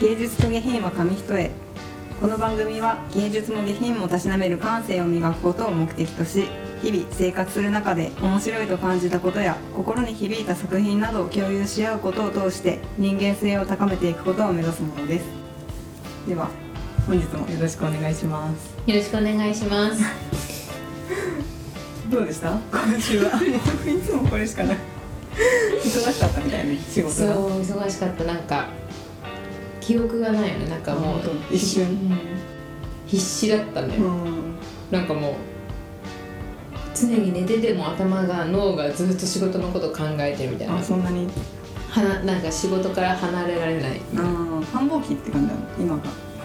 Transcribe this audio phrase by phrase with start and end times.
[0.00, 1.50] 芸術と下品は紙一重。
[2.20, 6.44] この番組は芸術も下品もたしなめる感性を磨くことを目的とし
[6.82, 15.24] 日々生活する中で面白いと感じたことや心に響いた作品などを共有し合うことを通して人間性を高めていくことを目指すものです。
[16.28, 16.48] では
[17.06, 18.74] 本日もよろしくお願いします。
[18.86, 20.02] よろしくお願いします。
[22.10, 22.50] どうでした？
[22.72, 23.30] 今週は。
[23.86, 24.76] いつもこれしかない。
[25.82, 28.24] 忙しかったみたいね仕事そうが忙しかった。
[28.24, 28.68] なんか
[29.90, 31.20] 記憶がないよねなんかもう。
[31.52, 31.84] 一瞬。
[31.84, 32.18] うん。
[33.08, 34.54] 必死だったね、うん。
[34.88, 35.34] なんかもう
[36.94, 40.78] 常に寝てても頭が脳がずっと仕事のこと考えてるみたいな。
[40.78, 41.26] あそんなに？
[41.88, 44.00] はななんか仕事から離れられない。
[44.14, 45.60] あー繁忙期って感じなの？
[45.76, 46.02] 今が。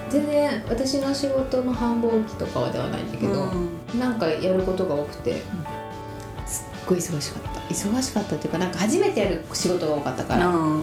[0.10, 5.44] 全然私の仕事の繁忙期とかはではないんだけど、うんなんかやることが多くて
[6.48, 7.60] すっごい忙しかった。
[7.72, 10.50] 忙しかったっていうかなんか初めてやる仕事が多かったから。
[10.52, 10.82] あ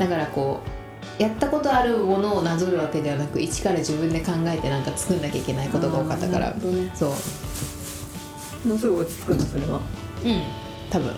[0.00, 0.81] だからこう
[1.18, 6.52] やったことあるものをなぞるわけではなく一から自分で考えてなんか作んなきゃいけないことが多かったから。
[6.54, 6.90] ね。
[6.94, 8.68] そう。
[8.68, 9.80] もうすぐ落ち着くのそれは？
[10.24, 10.42] うん。
[10.90, 11.10] 多分。
[11.10, 11.14] あ。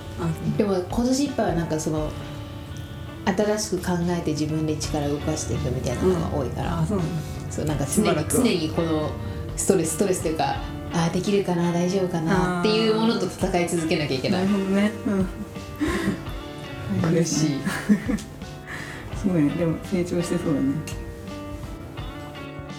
[0.59, 2.11] でも今年いっぱいはなんかその
[3.27, 6.95] 新しく考えて自分で力を動かしていくみたいなのが多いから、うなんだ。
[7.51, 9.11] そうなんか常に常にこの
[9.57, 10.57] ストレスストレスというか
[10.93, 14.91] あーできるかな大丈夫かなっていうものと戦い続けなきゃいけなないるほどね。
[15.07, 15.11] う
[17.11, 17.15] ん。
[17.17, 17.51] 苦しい
[19.25, 19.51] すごいね。
[19.51, 20.75] でも成長してそうだね。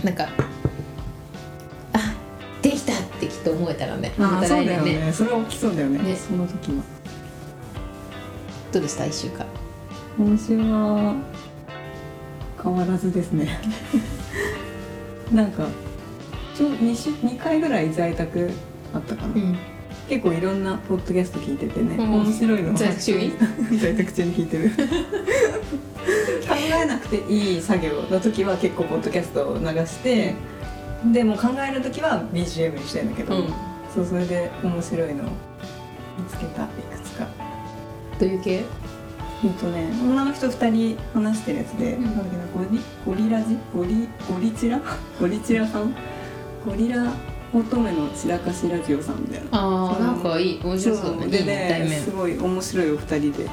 [0.03, 0.27] なんか
[1.93, 2.13] あ
[2.61, 5.11] できたってきっと思えたらねああそうだよね。
[5.11, 5.97] それは起きそうだよね。
[5.99, 6.15] ね。
[6.15, 6.83] その時は。
[8.71, 9.45] どうでした？1週間。
[10.17, 11.15] 今週は
[12.61, 13.59] 変わらずですね。
[15.33, 15.67] なんか
[16.55, 18.51] ちょ 2, 週2回ぐらい在宅
[18.93, 19.57] あったかな、ん。
[20.07, 22.11] 結構いろんなポッドキャスト聞いててね、うん。
[22.23, 23.33] 面白いの在宅中に？
[23.81, 24.69] 在宅中に聞いてる。
[24.69, 24.81] 考
[26.81, 30.35] えなくていい作業の時は結構ポッドキャストを流して
[31.11, 33.53] でも考える時は BGM にしてんだけど、うん。
[33.93, 35.27] そうそれで面白いのを
[36.17, 37.27] 見つけたいくつか。
[38.19, 38.63] どういう系？
[39.41, 42.03] ほんとね女の人2人話してるやつで、ん。
[42.03, 43.57] なんだっけなゴリゴリラジ？
[43.73, 44.79] ゴリゴリチラ？
[45.19, 45.93] ゴリチラさん？
[46.65, 47.13] ゴリラ
[47.53, 49.47] 乙女の散らかしラジオさんみたいな。
[49.51, 53.43] ああなんかいい面白そうだねでねすごい面白いお二人で。
[53.43, 53.47] う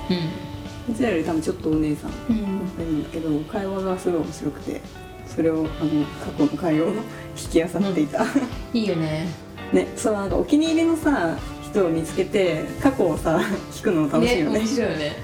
[0.90, 2.14] うちらより多分ちょっとお姉さんん。
[2.30, 4.80] うんお二人だけど会話がすごい面白くて
[5.26, 8.24] それをあの過去の回を引き漁っていた、
[8.74, 9.26] いいよね。
[9.72, 13.40] ねそうなんかお気に入りのさ人を見つけて過去をさ
[13.72, 14.58] 聞くの楽しいよね。
[14.58, 15.16] 面白いよね。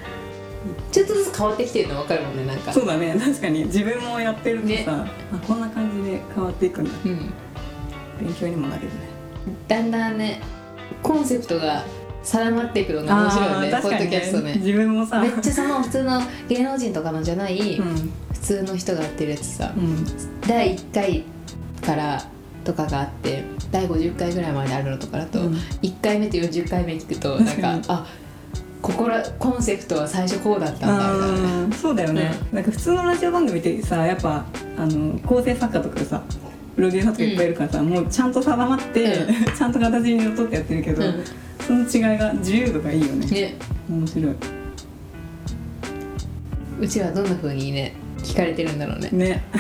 [0.91, 2.73] ちょっとずつ変わってきてるの分かるもんねなんか。
[2.73, 3.15] そうだね。
[3.19, 3.65] 確かに。
[3.65, 4.85] 自分もやってるとさ、ね。
[4.87, 5.11] あ
[5.47, 6.91] こんな感じで変わっていくんだ。
[7.05, 7.33] うん。
[8.21, 9.09] 勉強にもなるよね。
[9.67, 10.41] だんだんね
[11.03, 11.85] コンセプトが
[12.29, 15.21] 定まっていくのが面白いよねポッドキャストね自分もさ。
[15.21, 18.13] めっちゃその普通の芸能人とかのじゃない、うん。
[18.33, 20.05] 普通の人がやってるやつさ、うん。
[20.47, 21.25] 第1回
[21.85, 22.23] から
[22.65, 25.55] とかがあって第50回ぐらいまであるのとかだと、うん。
[25.55, 28.07] 1回目と40回目聞くと なん確かあ
[28.83, 31.77] ここらコンセプトは最初こうだったんだみたいな。
[31.77, 34.45] そうだよね、なんか普通のラジオ番組ってさやっぱ
[34.77, 36.23] あの構成作家とかさ
[36.77, 41.25] プロデューサーとかいっぱいいるからさ、もうちゃんと定まって、う ちゃんと形にのっとってやってるけど、うん
[41.69, 43.27] その違いが自由度がいいよね。
[43.27, 43.55] ね。
[43.91, 44.35] 面白い。
[46.81, 49.11] うちはどんな風にね聞かれてるんだろうね。
[49.13, 49.45] ね。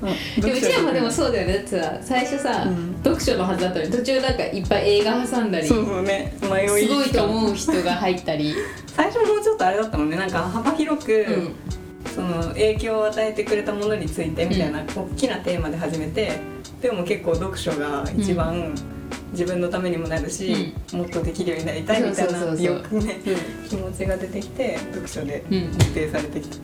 [0.00, 0.06] あ
[0.40, 2.96] でもうちらもでもうそうだよねだってさ最初さ、うん。
[3.04, 6.34] 読書のはずだったのに途中なんかいっぱい映画挟んだりそうそうね。
[6.50, 8.54] 迷いすごいと思う人が入ったり、
[8.96, 10.16] 最初もうちょっとあれだったもんね。
[10.16, 11.54] なんか幅広く、うん。
[12.14, 16.38] その影響を与えてくれたものについてみたいな大きなテーマで始めて
[16.80, 18.74] でも結構読書が一番
[19.36, 22.64] 自分のためにもなるし、もっとできるようになりたいみたいなそうそうそうそう。
[22.64, 23.20] 欲ね
[23.68, 25.44] 気持ちが出てきて読書で。
[25.50, 25.72] うん。
[25.72, 26.56] 固定されてきた、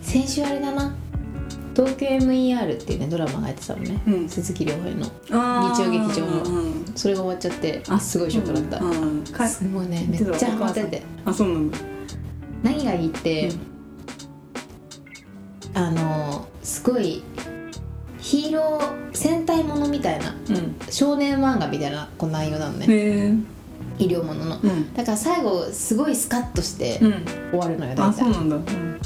[0.00, 0.94] 先週あれだな。
[1.76, 4.28] 東京 MER っていうねドラマがやってたのね、うん。
[4.28, 5.06] 鈴木亮平の。
[5.74, 6.42] 日曜劇場の。
[6.44, 11.02] うんそれが終わっちゃってあすごいショックだった、うんかすごいねめっちゃハマってて。
[11.24, 11.78] あそうなんだ。
[12.62, 13.48] 何がいいって、
[15.74, 15.78] うん。
[15.78, 17.22] あのすごい
[18.30, 20.76] ヒーロー戦隊ものみたいなうん。
[20.88, 22.86] 少年漫画みたいなこう内容なのね。
[23.98, 24.60] 医療ものの。
[24.62, 24.94] うん。
[24.94, 27.24] だから最後すごいスカッとしてうん。
[27.50, 28.18] 終わるのよあ大体。
[28.20, 28.56] そうなんだ。
[28.56, 29.00] うん。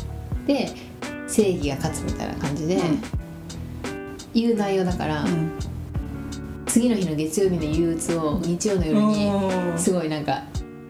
[0.47, 0.69] で
[1.27, 3.03] 正義が勝つみたいな感じで、うん。
[4.35, 5.53] いう内容だから、うん。
[6.67, 9.33] 次の日の月曜日の憂鬱を日曜の夜に
[9.79, 10.43] すごいなんか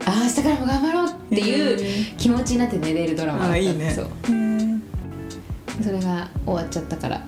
[0.06, 3.92] あー明日からも頑張ろうっていう気持ちになって寝れるドラマだったあいいね。
[3.92, 4.04] そう。
[4.04, 4.81] へー
[5.84, 7.25] それが終わっちゃったから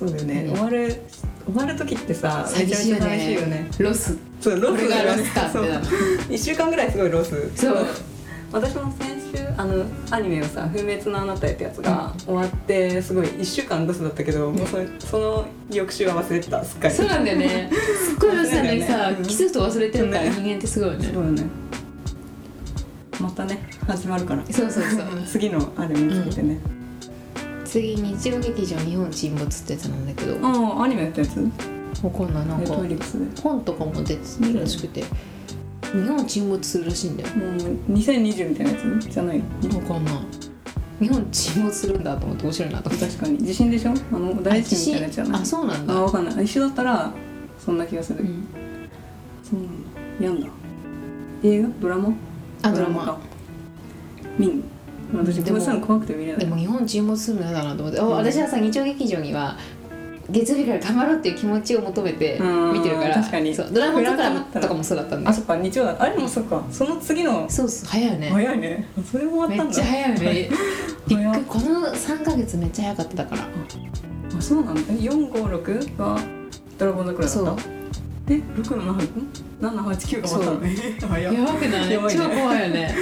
[0.00, 0.54] そうだよね、うん。
[0.54, 1.02] 終わる
[1.44, 3.68] 終わる時ってさめちゃめちゃ寂しいよね。
[3.78, 4.16] ロス。
[4.40, 5.68] そうロスがロスかってそう。
[5.68, 7.54] なる1週間ぐらいすごいロス。
[7.54, 7.86] そう。
[8.50, 16.64] 私も先週あのアニメをさ「不滅のあなたへ」ってやつが終わってすごい1週間ロスだったけどもうそその翌週は忘れてた。
[16.64, 16.94] すっかり。
[16.94, 17.70] そうなんだよね。
[17.70, 20.30] すっごいロスなのにさね気づくと忘れてるからね。
[20.30, 21.04] 人間ってすごいよね。
[21.04, 21.42] すごいよね。
[23.20, 24.42] またね始まるから。
[24.50, 25.04] そうそうそう。
[25.28, 26.58] 次のあれ見つけてね、
[27.70, 30.44] 次日曜劇場日本沈没ってやつなんだけど。
[30.44, 31.36] ああアニメやったやつ？
[31.36, 31.48] ネ
[32.02, 32.74] わかんないなんか。
[33.42, 34.18] 本とかも出て
[34.52, 35.04] るらしくて
[35.92, 37.28] 日本沈没するらしいんだよ。
[37.36, 37.48] もう
[37.92, 39.08] 2020みたいなやつ？
[39.08, 39.38] じゃない？
[39.38, 39.44] わ
[39.82, 40.14] かんない。
[40.98, 43.06] 日本沈没するんだと思って面白いなと思って。
[43.06, 43.38] 確かに。
[43.38, 43.92] 地震でしょ？
[43.92, 45.94] あの大地震みたいなやつじゃないあそうなんだ。
[45.94, 46.44] あわかんない。
[46.44, 47.12] 一緒だったら
[47.64, 48.44] そんな気がする、うん。
[49.44, 50.26] そうなんだ。
[50.26, 50.48] やんだ。
[51.44, 51.68] 映画？
[51.80, 52.12] ドラマ？
[52.62, 53.20] あドラかマ
[54.38, 54.64] 見んの？
[55.12, 56.40] 私怖くて見れない。
[56.40, 59.56] でも日本沈没するの嫌だなと思って、あ私はさ日曜劇場には
[60.30, 62.72] 月曜日から頑張ろうっていう気持ちを求めてうん。
[62.74, 63.14] 見てるから。
[63.16, 63.54] 確かに。
[63.54, 63.68] そう。
[63.72, 65.96] ドラゴン桜とかもそうだったんだあそっか日曜だ。
[65.98, 66.64] あれもそっか。
[66.70, 68.30] その次のそうそう早いよね。
[68.30, 68.88] 早いね。
[69.10, 69.64] それも終わったんだ。
[69.64, 70.50] めっちゃ早いよね
[71.08, 71.44] びっく早り。
[71.44, 73.42] この3ヶ月めっちゃ早かっただから。
[74.38, 74.80] あそうなんだ。
[74.80, 76.20] 456が
[76.78, 77.79] ドラゴン桜だそう
[78.30, 78.94] え6の
[79.60, 80.60] 789が終わっ
[81.00, 81.18] たの？
[81.18, 82.16] やばくない？
[82.16, 82.94] 超怖いよね。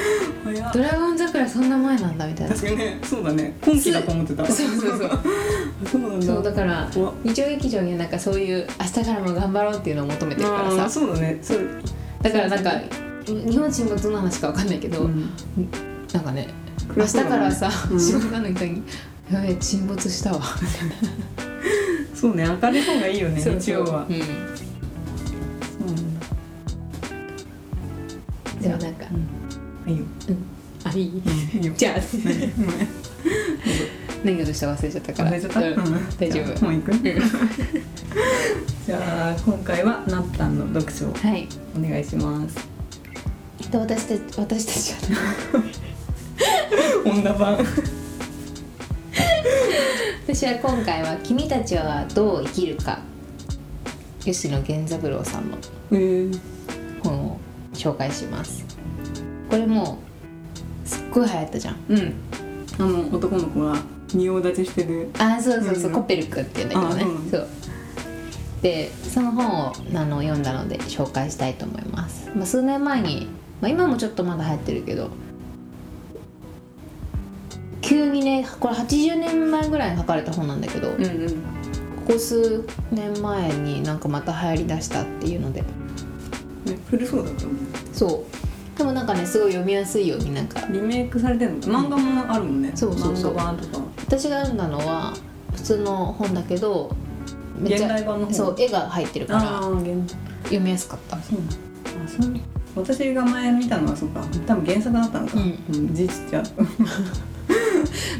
[0.72, 2.54] ドラゴン桜そんな前なんだみたいな。
[2.54, 3.54] 確かにねそうだね。
[3.62, 4.46] 今期だと思ってた。
[4.46, 4.98] そうそうそう。
[4.98, 6.22] そうだ。
[6.22, 6.90] そうだから
[7.24, 10.88] 日曜劇場にはなんかそういう明日からも頑張ろうっていうのを求めてるからさ。
[10.88, 11.38] そうだね。
[11.42, 11.60] そう。
[12.22, 12.70] だからなんか
[13.26, 15.30] 日本沈没の話かわかんないけど、うん
[16.14, 16.48] なんかね
[16.96, 18.00] 明日からさ、うん。
[18.00, 18.54] 仕事なのに
[19.30, 20.40] やべえ沈没したわ。
[22.14, 24.06] そうね明るい方がいいよね日曜は。
[24.08, 24.22] うん
[28.68, 29.04] でもなんか
[29.86, 30.04] いいよ
[30.84, 31.02] あいい。
[31.02, 31.22] い
[31.62, 31.66] い？
[31.66, 32.00] よじゃあ。
[34.24, 35.30] 何をどうした忘れちゃったから。
[35.30, 36.64] 大丈夫。
[36.64, 36.92] もう行く？
[38.86, 41.48] じゃあ今回はなったんの読書をはい。
[41.76, 42.56] お願いします。
[43.70, 44.72] で私たち私た
[45.06, 45.18] ちは
[47.04, 47.58] 女版
[50.26, 53.00] 私は今回は「君たちはどう生きるか」
[54.24, 55.58] 吉野源三郎さんの
[55.92, 56.40] えー、
[57.78, 58.64] 紹介します。
[59.50, 59.98] これも
[60.84, 61.76] うすっごい流行ったじゃん。
[61.88, 62.14] うん。
[62.78, 63.76] あの男の子が
[64.08, 65.10] 仁王立ちしてる。
[65.18, 65.92] あそうそうそう、うん。
[65.94, 67.04] コペル君っていうんだけどね。
[67.30, 67.48] そう
[68.62, 73.28] でその本をあの読んだので紹介したいと思います、まあ、数年前に、
[73.60, 75.10] まあ、今もちょっとまだ流行ってるけど
[77.80, 81.28] 急にねこれ80年前ぐらいに書かれた本なんだけど、うんうん。
[82.06, 85.62] ここ数年前になんかまた流行りだしたっていうので
[86.64, 87.56] ね古そうだったもん
[87.92, 88.78] そう。
[88.78, 90.60] でもなんかねすごい読みやすいようになんか。
[90.70, 91.60] リメイクされてるの？
[91.60, 92.72] か漫画もあるもんね。
[92.74, 93.32] そうそうそう。
[93.32, 95.14] 漫画版とか私が読んだのは
[95.52, 96.94] 普通の本だけど
[97.58, 98.32] めっちゃ現代版の方？
[98.34, 100.14] そう絵が入ってるからああ現
[100.44, 101.16] 読みやすかった。
[101.18, 101.38] そう。
[102.04, 102.34] あそう。
[102.76, 104.20] 私が前見たのはそうか。
[104.46, 105.32] 多分原作だったのか。
[105.38, 105.58] うん。
[105.74, 106.42] うん字ちっちゃ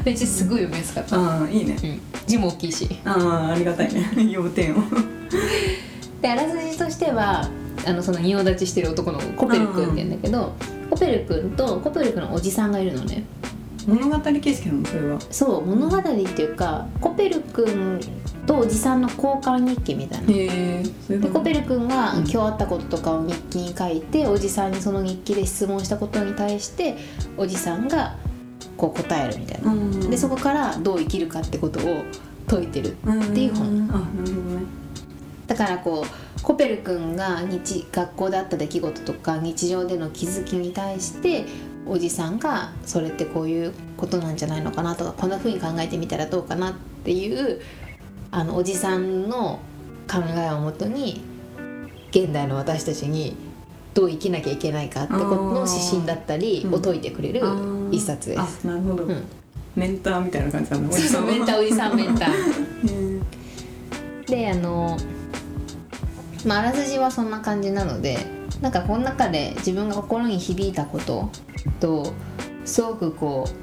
[0.03, 1.77] めっちゃすごい読みやすかった、ああいいね。
[1.83, 2.99] うん、字も大きいし。
[3.05, 4.09] ああありがたいね。
[4.31, 4.83] 要点を。
[6.21, 7.49] であらすじとしては
[7.85, 10.53] あのその仁王立ちしてる男の子コペル君って言うんだけど、
[10.89, 13.23] コペル君とコペル君のおじさんがいるのね。
[13.87, 15.19] 物語形式なのそれは。
[15.31, 17.99] そう物語っていうかコペル君
[18.45, 20.31] とおじさんの交換日記みたいな。
[20.31, 22.19] へえでコペル君がうん。
[22.19, 26.97] 今日あったこととかを日記に書いておじさんにその日記で質問したことに対して
[27.37, 28.15] おじさんが
[28.77, 30.09] こう答えるみたいな、うん。
[30.09, 32.03] でそこからどう生きるかってことを
[32.47, 32.95] 解いてるっ
[33.33, 33.87] ていう本。
[33.87, 33.91] ん。
[33.91, 34.78] あなるほどね
[35.49, 41.45] だからこうコペル君が日学校であった出来事とか日常での気づきに対して
[41.87, 47.61] おじさんがそれってこういうことなんじゃないのかなとかこんな風に考えてみたらどうかなっていう
[48.29, 49.59] あのおじさんの
[50.07, 51.21] 考えをもとに
[52.11, 53.35] 現代の私たちに
[53.95, 57.41] どう生きなきゃいけないかってことの指針だったりを解いてくれる
[57.91, 58.61] 一冊です。
[58.65, 59.23] あなるほど、うん
[59.75, 63.23] メンターみたいな感じなんだそうそうメンターおじさんメンター。
[64.25, 64.97] ー であの
[66.45, 68.17] まああらすじはそんな感じなので
[68.61, 71.29] なんかこの中で自分が心に響いたこと
[71.79, 72.13] と
[72.65, 73.59] すごくこう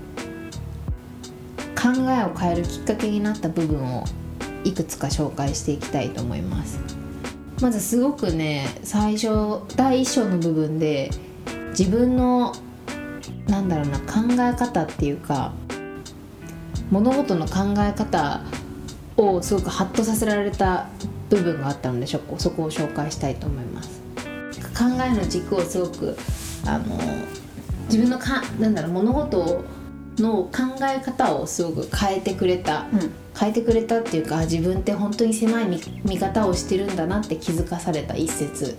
[1.80, 4.04] 考えを変えるきっかけになった部分を
[4.64, 6.80] いくつか紹介していきたいと思います。
[7.60, 11.10] まずすごくね最初第一章の部分で
[11.70, 12.52] 自分の
[13.48, 15.52] なんだろうな考え方っていうか
[16.90, 18.42] 物事の考え方
[19.16, 20.88] をすごくハッとさせられた
[21.28, 24.00] 部分があったのでそこそこを紹介したいと思います。
[24.76, 26.16] 考えの軸をすごく
[26.66, 26.98] あの
[27.84, 29.64] 自分のかなんだろう物事
[30.18, 30.50] の考
[30.82, 32.86] え方をすごく変えてくれた。
[32.92, 33.10] うん。
[33.38, 38.78] 変えてくれたっていうかあ自分って本当に狭い見見方をしてるんだなって気づかされた一節。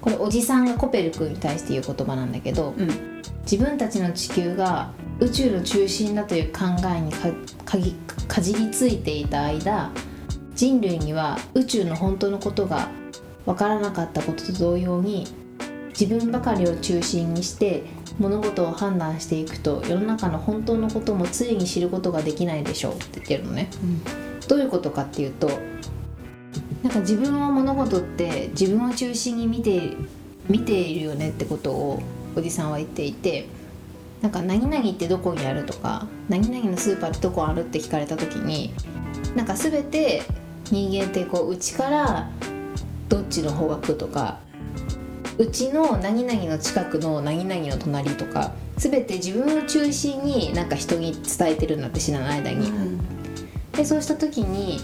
[0.00, 3.22] ここれおじさんがコペル君に対して言う言葉なんだけど、うん。
[3.42, 7.28] 自分たちの地球が宇宙の中心だという考えにか
[7.64, 7.92] かぎ
[8.26, 9.90] かじりついていた間
[10.54, 12.88] 人類には宇宙の本当のことが
[13.44, 15.26] 分からなかったことと同様に
[15.88, 17.84] 自分ばかりを中心にして
[18.18, 23.68] 物事を判断していくと世の中の本当のこともついに知ることができないでしょうって言ってるのね。
[24.48, 25.48] どういうことかっていうと
[26.82, 29.92] なんか自分は物事って自分を中心に見て
[30.48, 32.02] 見ているよねってことを
[32.36, 33.46] おじさんは言っていて
[34.20, 38.72] なんか何々ってどこにあるとか何々のスーパーってどこあるって聞かれた時に
[39.34, 40.22] なんか全て
[40.70, 42.30] 人間ってこう内から
[43.08, 44.38] どっちの方角とか
[45.38, 52.70] うちの何々の近くの何々の隣とか全て自分を中心になんか人に伝えてるんだって知らない間に。
[53.72, 54.80] でそうした時に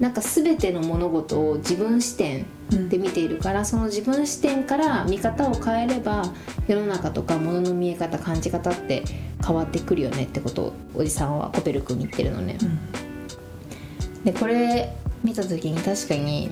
[0.00, 2.46] なんか全ての物事を自分視点
[2.88, 6.24] で見ているから、その自分視点から見方を変えれば
[6.66, 9.04] 世の中とか物の見え方感じ方って
[9.46, 12.56] 変わってくるよねってことをおじさんはコペル君に言ってるのね。
[14.24, 16.50] でこれ見た時に確かに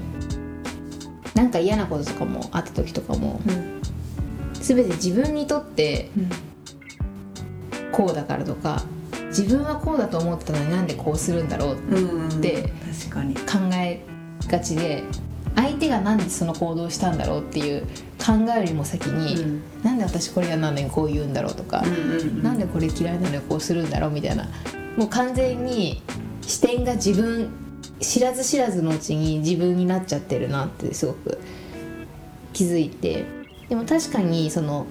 [1.34, 3.80] なんか嫌なこととかもあった時とかもうん。
[4.52, 6.30] 全て自分にとってうん。
[7.92, 8.82] こうだからとか
[9.28, 13.34] 自分はこうだと思ったのになんでこうするんだろううんで確かに。
[13.34, 13.42] 考
[13.74, 14.04] え
[14.48, 15.04] がちで
[15.54, 17.82] 相手がなんでその行動をしたんだろうっていう
[18.18, 19.62] 考えよりも先に、うん。
[19.82, 22.42] なんで私これ嫌なのにこう言うんだろうとか、うん。
[22.42, 24.48] なんでこれ嫌いなのにこうするんだろうみたいな
[24.96, 26.02] もう完全に
[26.42, 27.50] 視点が自分
[28.00, 31.38] 知らず知らずのうちに自分になっちゃってるなってすごく
[32.52, 33.24] 気づいて
[33.68, 34.86] でも確かにその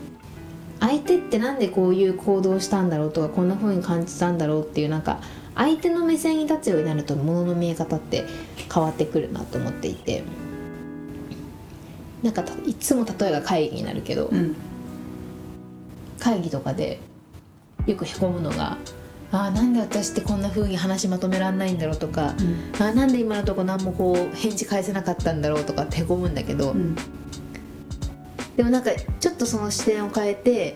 [0.79, 5.19] 相手ってなんでこういう行動をしたんだろうとかこんな風に感じたんだろうっていうなんか
[5.55, 8.25] 相手の目線に立つようになると物の見え方って
[8.73, 10.23] 変わってくるなと思っていて。
[12.23, 14.55] なんかたいつも例えが会議になるけど、うん。
[16.19, 16.99] 会議とかで
[17.85, 18.77] よくへこむのが
[19.31, 22.33] 「あーなんで私ってこんな風に話まとめらんないんだろう」とか
[22.79, 26.95] 「あーなんで今のとこ何もこう返事返せなかったんだろう」とかってへこむんだけど、うん
[28.57, 30.75] でもなんかちょっとその視点を変えて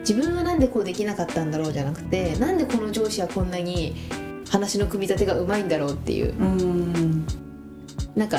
[0.00, 3.96] 自分はなんでこうできなかったんだろうじゃなくてなんでこの上司はこんなに
[4.50, 6.38] 話の組み立てがうまいんだろうっていう。
[6.38, 7.26] うん。
[8.14, 8.38] なんか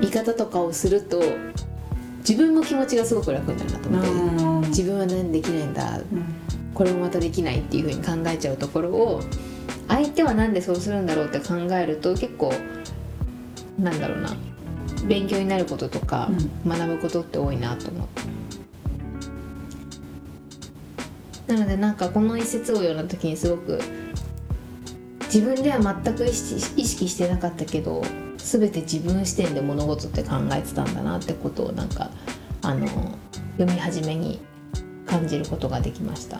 [0.00, 1.22] 見方とかをすると
[2.20, 4.08] 自分も気持ちがすごく楽になるなと思って。
[4.08, 4.70] うん。
[4.70, 6.00] 自分は何でできないんだ
[6.74, 9.20] これもまたできないっていう風に考えちゃうところを
[9.88, 12.52] 相手は何でそうするんだろうって考えると結構
[13.78, 14.36] なんだろうな
[15.06, 16.28] 勉強になることとか
[16.66, 18.08] 学ぶことって多いなと思う。
[21.52, 23.80] なのでなんかこの一節を読んだ時にすごく
[25.32, 28.02] 自分では全く意識してなかったけど
[28.36, 32.10] 全て自分視点で物事って考えてたんだなってことをなんか
[32.62, 32.86] あの
[33.56, 34.40] 読み始めに
[35.06, 36.38] 感じることができました。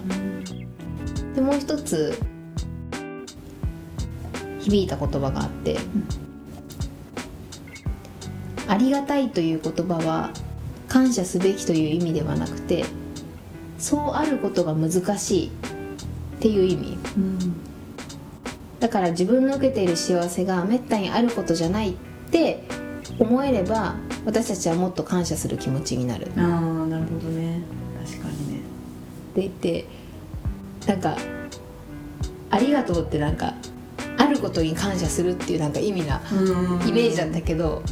[1.34, 2.18] でもう一つ
[4.60, 5.78] 響いた言葉があって
[8.68, 10.30] 「ありがたい」という言葉は
[10.88, 12.84] 感謝すべきという意味ではなくて
[13.78, 15.50] そうあることが難しいっ
[16.40, 16.98] ていう意味。
[17.16, 17.38] うん
[18.80, 21.94] だから自分の受けている幸せがめったにあることじゃないっ
[22.30, 22.62] て
[23.18, 26.30] 思えれば私たちはもっと感謝する気持ちになる。
[26.36, 27.60] ああなるほどね。
[28.06, 28.60] 確かにね。
[28.60, 29.86] って言って
[30.86, 31.16] なんか
[32.50, 33.54] 「ありがとう」ってなんか
[34.16, 36.20] あることに感謝するっていうなんか意味な
[36.86, 37.82] イメージだったけど、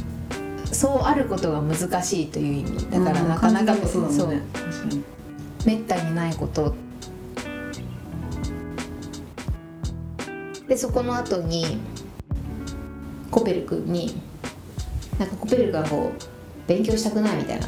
[0.71, 2.91] そうあることが難しいという意味。
[2.91, 4.33] だからなかなかうんそうだそう
[5.65, 6.73] めったにないこと
[10.67, 11.77] でそこの後に
[13.31, 14.21] コペル君に
[15.19, 17.67] なんかコペル君がこう勉強したくないみたいな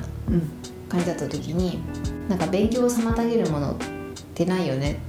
[0.90, 1.80] 感じだった時に
[2.28, 3.76] なんか勉強を妨げるものっ
[4.34, 5.00] てないよね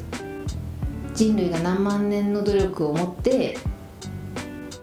[1.14, 3.58] 人類が何万年の努力を持って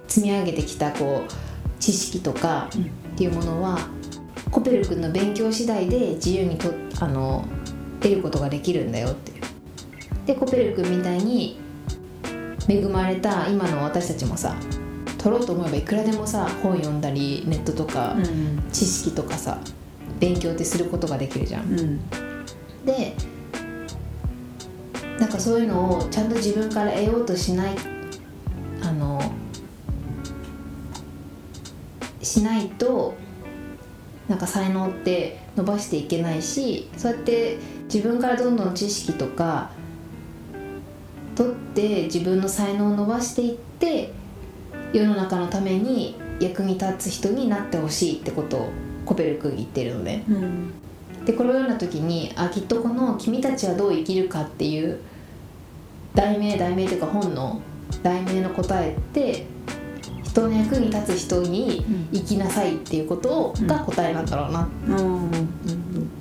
[0.08, 1.47] 積み上げてきたこう
[1.88, 3.80] 知識とかうんっていうものは、
[4.52, 7.46] コペル君の勉強次第で自由にとあの
[8.02, 9.42] 得ることができるんだよっていう。
[10.26, 11.58] でコペル君みたいに
[12.68, 14.54] 恵まれた今の私たちもさ
[15.18, 19.58] 取ろうと思えばいくらでもさ本読んだりネットとか、うん知識とかさ
[20.20, 21.80] 勉強ってすることができるじゃん。
[21.80, 22.00] うん
[22.86, 23.16] で
[25.18, 27.76] なんかそういうのをちゃんと自分から得ようとしない
[32.28, 33.16] しないと
[34.28, 39.72] なんか才能って伸ばしていけないしそうやって自分からどんどん知識とか
[41.36, 44.12] 取って自分の才能を伸ばしていって
[44.94, 48.70] 世の中のために役に立つ人になってほしいってことを
[49.06, 50.24] コペル君言ってるのね。
[50.28, 50.74] うん。
[51.26, 55.00] でこれを読んだ時にあきっとこの「君たちはどう生きるか」っていう
[56.16, 57.62] 題名題名というか本の
[58.02, 59.46] 題名の答えって
[60.38, 64.96] 人の役に立つ人に生きなさいっていうことが答えなんだろうな、うん。
[64.96, 66.12] うん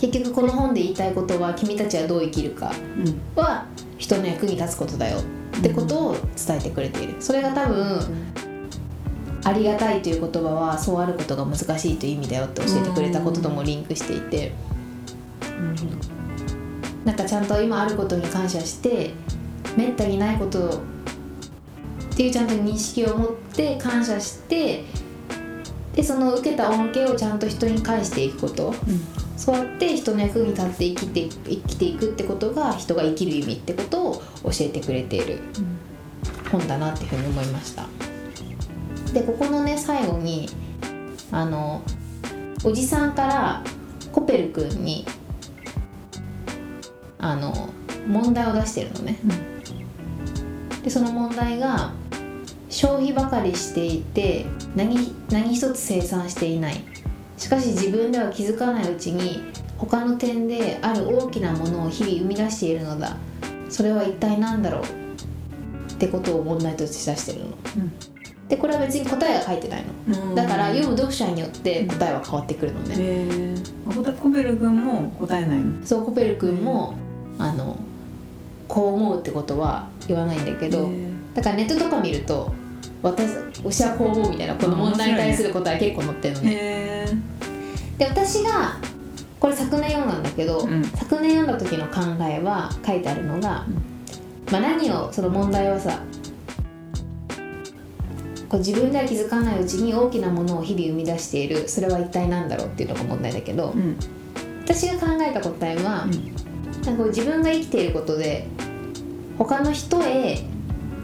[0.00, 2.72] 結局この本で言いたいことは「君たちはどう生きるか」
[3.36, 3.66] は
[3.98, 5.18] 人の役に立つことだよ。
[5.18, 7.14] ってことを伝えてくれている。
[7.20, 8.00] それが多分
[9.44, 14.52] ありがたいという言葉はそうあることが難しいという意味だよって教えてくれたことともリンクしていて。
[17.04, 19.14] なんかちゃんと今あることに感謝して
[19.76, 20.80] めったにないこと
[22.12, 24.84] っていうちゃんと認識を持って感謝して
[25.94, 28.74] でその受けた恩恵をちゃんと人に返していくこと。
[29.34, 35.40] そうやって人の役に立って生きて生きていくってことが人が生きる意味ってことを教えてくれている
[36.52, 37.86] 本だなっていうふうに思いました。
[39.12, 40.48] でここのね最後に
[41.32, 41.82] あの
[42.62, 43.64] おじさんから
[44.12, 45.04] コペル君に
[47.18, 47.68] あの
[48.06, 49.18] 問題を出してるのね、
[50.84, 51.92] でその問題が
[52.72, 56.82] 消費ばかりしていて何何一つ生産していない。
[57.36, 59.42] しかし自分では気づかないうちに
[59.76, 63.16] 他の点である大きなものを日々生み出しているのだ。
[63.68, 64.82] それは一体何だろう？
[65.92, 67.56] ってことを問題として出してるの、
[68.48, 70.34] でこれは別に答えが書いてないの。
[70.34, 75.84] だから読む読者によって答えは変わってくるのね、えー、コベル君も答えないの。
[75.84, 76.94] そうコペル君も、
[77.38, 77.78] あの
[78.66, 80.90] こう思うってことは言わないんだけど、
[81.34, 82.52] だからネットとか見ると
[83.02, 83.30] 私
[83.64, 86.54] 私はこう思うみたいなこの問題に対する答え結構載ってるのね。
[86.54, 87.06] へ
[87.98, 88.76] で私が
[89.40, 90.84] これ昨年読んだんだけど、うん。
[90.84, 93.66] 昨年読んだ時の考えは書いてあるのが、
[94.52, 95.98] まあ、何をその問題はさ
[98.48, 103.96] こう自分では気づかないうちに大きなものを日々生み出しているそれは一体何だろうっていうのが問題だけど、うん。
[104.62, 106.06] 私が考えた答えは、
[106.84, 108.46] なんかこう自分が生きていることで
[109.38, 110.38] 他の人へ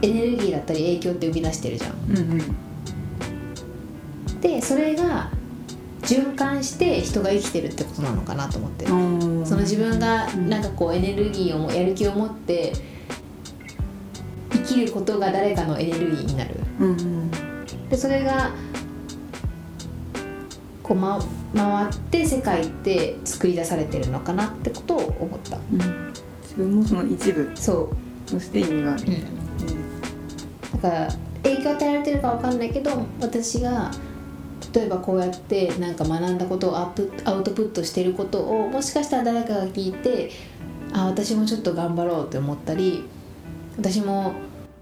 [0.01, 1.93] エネルギーだったり影響って生み出してるじゃん。
[2.09, 2.55] うんうん。
[4.41, 5.31] でそれが
[6.01, 8.85] 循環して人が生きてるってことなのかなと思って。
[8.87, 12.73] その自分がうんなんかこうエネルギーをもやる気を持って
[14.51, 16.55] 生きることが誰かのエネルギーになる。
[16.79, 17.31] うんうん。
[17.89, 18.51] でそれが
[20.83, 21.19] こう、ま、
[21.53, 25.57] 回って世界って作り出されてるのかなってことを思った。
[25.57, 26.13] うん。
[26.41, 27.91] 自分もその一部そ
[28.25, 29.05] として意味がある、う、
[30.73, 31.07] だから
[31.43, 33.91] 影響与えられてるかわかんないけど私が
[34.73, 40.31] 例えばこうやってなんか学んだことをアップアウトプットしてることをもしかしたら誰かが聞いて
[40.93, 43.05] あ私もちょっと頑張ろうって思ったり
[43.77, 44.33] 私も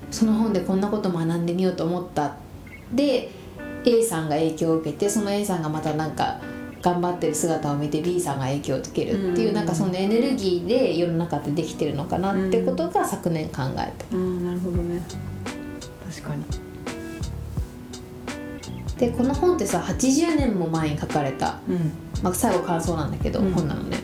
[0.09, 2.35] その本でこんなこと学んでみようと思った。
[2.93, 3.29] で
[3.85, 6.39] A さんが影響を受けてその A さんがまたなんか
[6.81, 9.55] 頑張ってる姿を見て B さんが影響を受けるっていう、うん。
[9.55, 13.79] なんかそのエネルギーで世の中ってできてるのかなってことが昨年考えた。
[13.79, 15.01] ああなるほどね。
[15.07, 15.36] 確
[16.27, 16.43] かに。
[18.97, 21.91] でこの本ってさ80年も前に書かれた、うん。
[22.23, 23.51] まあ、最後感想なんだけど、うん。
[23.53, 23.97] 本なのね。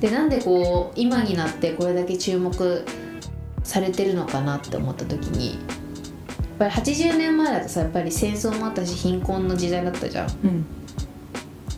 [0.00, 2.84] でなんでこう今になってこれだけ注目
[3.64, 5.58] されてるのかなって思った時にやっ
[6.58, 10.30] ぱり80年前だとさやっぱり戦争もあったし貧困の時代だったじゃん。
[10.44, 10.64] うん。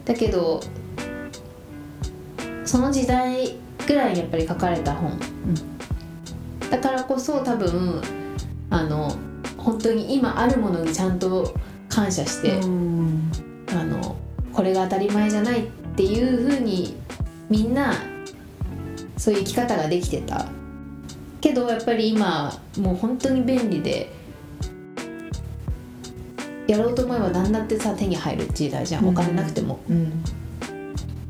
[0.05, 0.61] だけど
[2.65, 3.57] その時代
[3.87, 5.19] ぐらいにやっぱり書かれた本、
[6.71, 8.01] だからこそ多分
[8.71, 9.15] あの
[9.57, 11.55] 本当に今あるものにちゃんと
[11.89, 13.31] 感謝して、うん。
[13.69, 14.17] あの
[14.53, 16.97] これが当たり前じゃないっていう風に
[17.49, 17.95] みんな
[19.17, 20.49] そういう生き方ができてた。
[21.41, 24.13] けどやっぱり今もう本当に便利で
[26.67, 29.09] やろうと思えば何だってさ手に入る時代じゃん。
[29.09, 30.23] お金なくても、うん。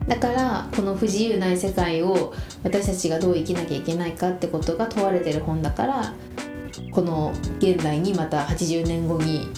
[0.06, 6.14] だからこの不自由ない世界を私たちがどう生きなきゃいけないかってことが問われてる本だから
[6.90, 9.48] この現代にまた80年後に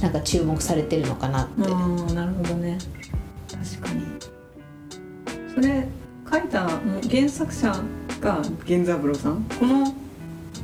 [0.00, 2.78] なんか注目されてるのかなって、ああなるほどね。
[3.50, 4.02] 確かに。
[5.54, 5.86] それ
[6.30, 6.68] 書いた
[7.10, 7.74] 原作者
[8.20, 9.44] が源三郎さん？
[9.58, 9.94] この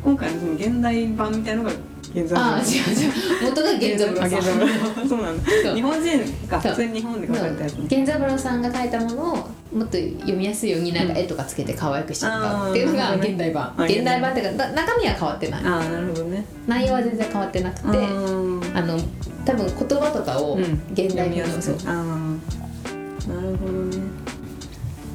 [0.04, 1.72] 今回のその現代版みたいのが
[2.16, 3.50] 源三郎ああ違う違う。
[3.50, 5.08] 元が源三郎さん。
[5.08, 5.74] そうなんだ。
[5.74, 7.74] 日本人が普通に日本で書かれたやつ。
[7.74, 9.36] ね源三郎さんが書いたものを
[9.72, 13.74] もっと読みやすいようになんか絵とかつけて可愛くしちゃったっていうのが現代版。
[13.76, 15.64] あ現代版っていうかだ中身は変わってない。
[15.64, 16.44] ああなるほどね。
[16.66, 18.60] 内容は全然変わってなくてうん。
[18.74, 18.98] あの
[19.44, 20.62] 多分言葉とかをうん。
[20.92, 23.98] 現代にそうああなるほどね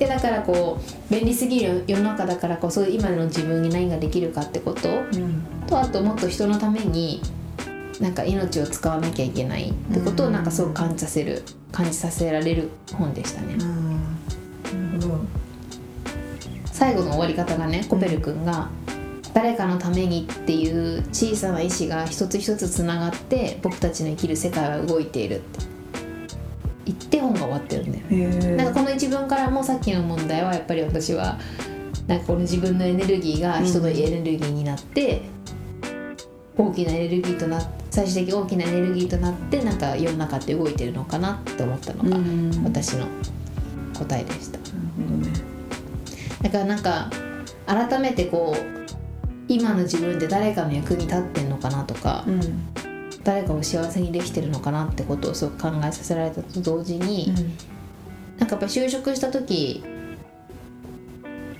[0.02, 5.44] でだからこう便利すぎる世の中だからこそ今の自分に何ができるかってことうん。
[5.68, 7.22] とあともっと人のために
[8.00, 13.58] なんか命を使わなきゃいけないってことをなんかすごく感じさせる感じさせられる本でしたね。
[13.58, 13.66] な
[14.98, 15.20] るほど。
[16.66, 18.70] 最後の終わり方がねコペル君が
[19.36, 25.60] 誰かのためにっていう小さな意志が一つ一つつながって僕たちの生きる世界は動いているって
[26.92, 28.56] 言って本が終わってるんだよね。
[28.56, 31.40] なんかこの一文からもさっきの問題はやっぱり私は
[32.08, 35.22] なんかこの自分のエネルギーが人のエネルギーになって、
[36.58, 43.06] 大きなエネルギーとなっ最終的に大きなエネルギーとなってなんか世の中って動いてるのかなって思ったのがうん私の
[43.98, 44.58] 答えでした。
[44.60, 44.64] ね
[46.42, 47.10] だからなんか
[47.68, 48.82] 改めてこう
[49.48, 52.42] 今の自分で誰かの役に立ってんのかなとか、うん
[53.24, 57.34] 誰かを幸せにできてるのかなってことをすごく考えさせられたと同時に、
[58.40, 59.84] なんかやっぱ就職した時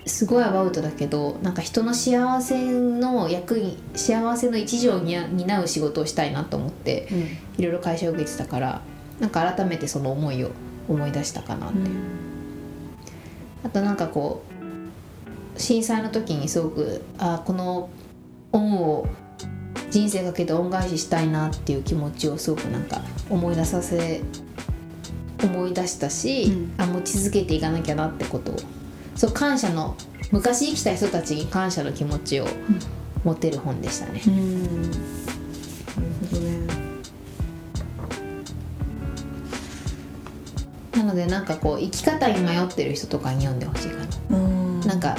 [0.04, 7.08] すごいアバウトだけどなんか人の幸せの役に幸せの一助を担担う仕事をしたいなと思って
[7.56, 8.82] いろいろ会社を受けてたから
[9.20, 10.50] なんか改めてその思いを
[10.88, 11.78] 思い出したかなって、
[13.62, 14.42] あとなんかこ
[15.56, 17.88] う震災の時にすごくあこの
[18.50, 19.06] 恩を
[19.90, 24.22] 人生かけて恩返ししたいなっていう気持ちをすごくなんか思い出させ
[25.42, 26.74] 思い出したし、うん。
[26.78, 28.52] あ持ち続けていかなきゃなってこと。
[28.52, 28.56] を
[29.16, 29.96] そう感謝の
[30.30, 32.46] 昔生きた人たちに感謝の気持ちを
[33.24, 34.22] 持てる本でしたね。
[34.26, 34.82] うん。
[34.82, 34.94] なる
[36.30, 36.58] ほどね。
[40.96, 43.96] なのでなんかこう生き方に迷ってる人とかに読んでほしいか
[44.30, 44.38] な。
[44.38, 44.80] うん。
[44.80, 45.16] なんか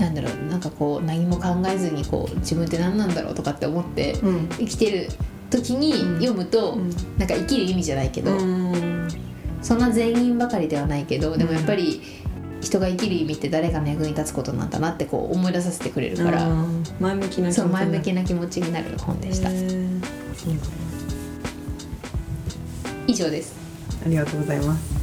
[0.00, 4.48] なんだろうなんかこう何も考えずにこう自分って何なんだろうとかって思ってうん。
[4.58, 5.08] 生きてる
[5.50, 6.90] 時に読むと、うん。
[7.18, 9.08] なんか生きる意味じゃないけど、うん。
[9.62, 12.00] そんな全員ばかりではないけどでもやっぱり
[12.62, 16.82] 人が生きる意味って誰かの役に立つことなんだなってこう思い出させてくれるから、うん。
[16.98, 19.50] 前向きな気持ちそう前向きな気持ちになる本でした、
[23.06, 23.54] 以上です。
[24.04, 25.00] ありがとうございます。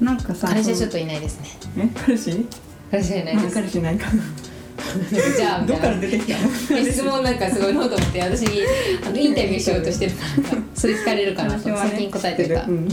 [0.00, 1.48] なんかさっ彼氏はちょっといないですね。
[1.60, 2.46] とえ彼氏？
[2.90, 3.54] 彼氏はいないです。
[3.54, 4.06] 彼氏いないか
[5.36, 6.50] じゃあみどったから出てきたの？
[6.84, 8.62] 質問なんかすごいノート持って私に
[9.04, 10.22] あのインタビューしようとしてるか
[10.54, 12.88] らそれ聞かれるかなと 話はね先に答えてた、うん、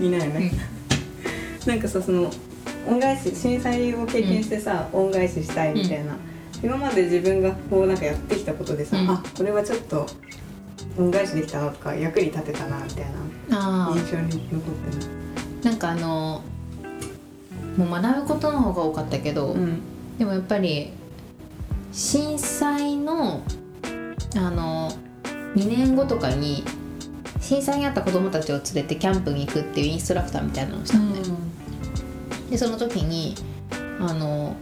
[0.00, 0.52] いないよね、
[1.66, 2.30] なんかさその
[2.86, 6.16] 恩返し震災を経験してさ、恩返ししたいみたいな、
[6.62, 9.10] 今まで自分がこうなんかやってきたことでさ、うん。
[9.10, 10.06] あこれはちょっと
[10.98, 13.04] 恩返しできたなとか役に立てたなみたい
[13.48, 13.88] な。
[13.88, 15.12] あ印象に残ってる。
[15.62, 16.42] あなんかあの
[17.76, 19.80] もう学ぶことの方が多かったけど、うん。
[20.18, 20.92] でもやっぱり
[21.92, 23.42] 震災の
[24.36, 24.90] あの
[25.54, 26.64] 2年後とかに
[27.40, 31.20] 震災にあった子供たちを連れてキャンプに行くっていうインストラクターみたいなのをしたのね、
[32.50, 33.34] でその時に
[34.00, 34.56] あの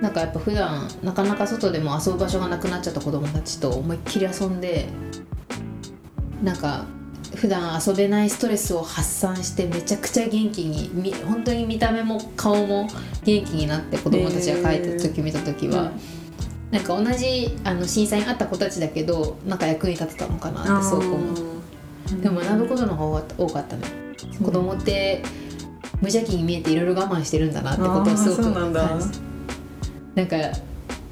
[0.00, 4.86] なんかやっぱ普段なかなか外でも遊ぶ場所がなくなっちゃった子供たちと思いっきり遊んで
[6.42, 6.84] なんか
[7.36, 12.88] 普段遊べないストレスを発散してめちゃくちゃ元気にみ本当に見た目も顔も
[13.24, 15.92] 元気になって子供たちが帰った時見た時は、
[16.70, 22.20] なんか同じあの震災にあった子たちだけどなんか役に立てたのかなってすごく思う。
[22.20, 23.82] でも学ぶことの方が多かったね。
[24.42, 25.22] 子供って
[26.00, 29.20] 無邪気に見えていろいろ我慢してるんだなってことをすごく感じ
[30.14, 30.36] なんか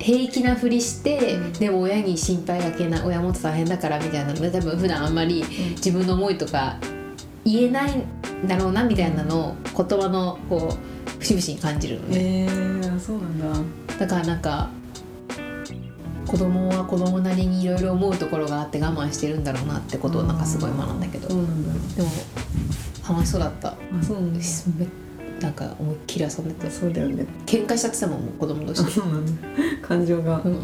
[0.03, 1.53] 平気なふりして、うん。
[1.53, 5.45] でも親に心配かけない親も大変だからみたいなので多分普段あんまり
[5.77, 6.77] 自分の思いとか
[7.45, 13.97] 言えないんだろうなみたいなのを言葉のこう節々に感じるのね、えー、そうなんだ。
[13.99, 14.71] だからなんか
[16.27, 21.29] 子供は子供なりにいろいろ思うところがあって我慢してるんだろうなってことをなんかすごい学んだけど。
[21.29, 21.97] そうなんだ。
[21.97, 22.09] でも
[23.09, 23.69] 楽しそうだった。
[23.69, 24.19] あそう
[25.43, 27.27] なんか思いっきり遊んでてそうだよね。
[27.47, 30.41] 喧嘩しちゃってたもんもう子供同士あで、感情が。
[30.45, 30.61] うん、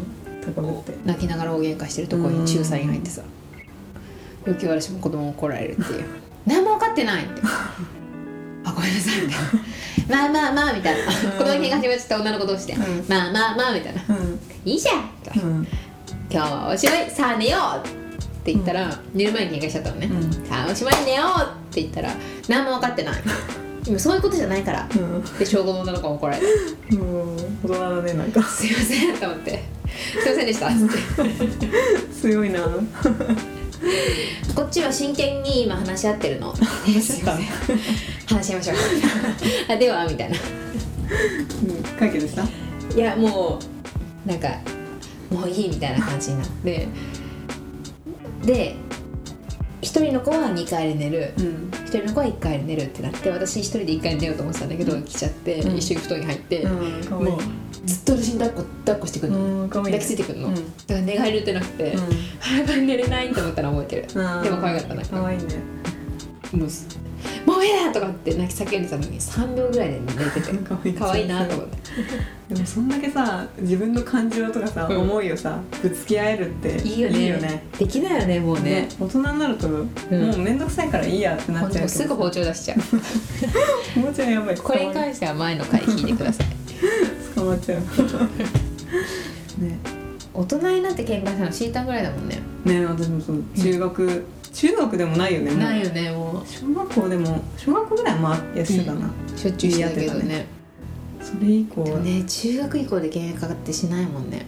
[0.55, 0.93] 高ぶって。
[1.05, 3.21] 泣きながら大喧嘩してるところに仲裁に入ってさ。
[4.45, 6.05] よき私も子供怒られるっていう。
[6.47, 7.41] 何も分かってないって。
[8.63, 10.29] あごめんなさいみたいな。
[10.29, 11.11] まあまあまあみたいな。
[11.37, 13.05] 子供に喧嘩始めちゃった女の子同士で、うん。
[13.09, 14.01] まあまあまあみたいな。
[14.07, 14.39] うん。
[14.63, 15.11] いいじゃん
[15.43, 15.67] うん。
[16.31, 17.11] 今日はおしまい。
[17.11, 17.91] さあ寝ようっ
[18.45, 20.31] て言ったら、寝る前に喧嘩しちゃったのね、うん。
[20.47, 22.13] さあおしまい寝ようって言ったら
[22.47, 23.15] 何も分かってない
[23.85, 24.87] 今そういうことじゃないから。
[25.37, 26.41] で小5の女の子が怒られ
[26.89, 26.95] た。
[26.95, 28.43] もう大人だねなんか。
[28.43, 29.63] すいませんと思って。
[30.21, 30.67] すいませんでした。
[30.67, 31.67] っつって
[32.21, 32.59] 強いな。
[34.55, 36.53] こっちは真剣に今話し合ってるの。
[36.53, 37.37] 話し合っ
[38.27, 38.35] た。
[38.35, 38.75] 話し合いましょう。
[39.73, 40.37] あではみたいな。
[40.37, 42.43] うん解決した？
[42.95, 43.59] いやも
[44.25, 44.49] うなんか
[45.31, 46.87] もういいみたいな感じになって。
[48.45, 48.75] で
[49.81, 51.33] 一人の子は2階で寝る。
[51.37, 51.71] うん。
[51.85, 55.77] 一人の子は1階で寝るってなって私一人で1階で寝ようと思ってたんだけど、来ちゃって、うん。
[55.77, 57.23] 一緒に布団に入って、うん。
[57.23, 57.39] もう
[57.85, 60.55] ずっと私に抱っこ抱っこしてくるの、抱きついてくるの、うん。
[60.55, 61.95] だから寝返り打てなくて、
[62.39, 64.43] 早く寝れないって思ったら覚えてる、うん。
[64.43, 65.01] でも可愛かったな。
[65.01, 65.45] んかかわいいね。
[66.51, 66.87] もうす
[67.45, 70.53] 「もう嫌だ!」とかって泣き叫んでたのに3秒ぐらいで寝てて
[70.93, 71.25] かわい。
[71.25, 71.77] いなと思って。
[72.53, 75.01] でもそんだけさ自分の感情とかさ、うん。
[75.01, 77.63] 思いをさぶつけ合えるっていいよね。
[77.77, 78.63] できないよねもうね。
[78.63, 79.85] ね大人になると、もう
[80.37, 82.79] 面倒くさいからいいやってなっちゃうすぐ包丁出しちゃう。
[83.99, 84.55] もうちょいやばい。
[84.55, 86.47] これに関しては前の回聞いてください。
[87.35, 87.79] 捕まっちゃう。
[89.61, 89.77] ね。
[90.33, 92.39] 大人になって喧嘩したのシータンぐらいだもんね。
[92.63, 93.43] ね私もそう。
[93.57, 95.51] 中学、中学でもないよね。
[95.51, 100.45] もうないよねも小学校でも小学校ぐらいはまあやってたな、うしょっちゅうしてたけどやってね。
[101.21, 101.99] それ以降は。
[101.99, 104.45] ねね中学以降で喧嘩ってしないもんね。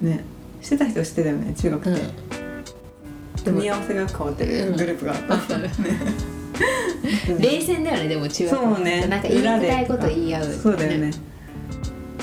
[0.61, 3.43] してた人してたよね中学って、うん。
[3.43, 5.71] 組み合わせが変わってるグループがあった、ね。
[7.39, 9.07] 冷戦だよねでも中学そうね。
[9.07, 11.11] なんか言いたいこと言い合うそうだよね。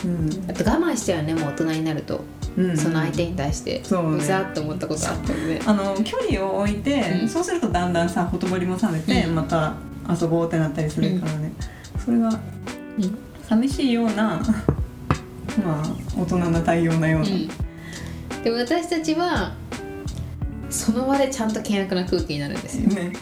[0.04, 0.50] うん。
[0.50, 2.20] あと我慢しちゃうよねもう大人になると、
[2.58, 4.24] うんその相手に対してそうね。
[4.24, 5.60] ざっと思ったことあったよね。
[5.64, 7.28] あの距離を置いて、うん。
[7.28, 9.34] そうするとだんだんさほとぼりも冷めて、うん。
[9.36, 9.74] また
[10.10, 11.52] 遊ぼうってなったりするからね、
[12.04, 12.38] それがうん。
[13.48, 14.40] 寂しいような
[15.64, 17.48] まあ大人な対応なような、うん。
[18.42, 19.52] でも私たちは
[20.68, 22.88] その場でちゃんと険悪な空気になるんですよ。
[22.88, 23.12] ね。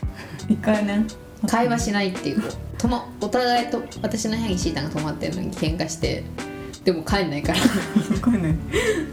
[0.49, 1.05] 一回ね。
[1.46, 2.42] 会話しないっていう。
[2.79, 6.25] ともお互いと私の部屋にシータンが泊まってるのに喧嘩して
[6.87, 7.59] でも帰んないから。
[8.22, 8.57] これね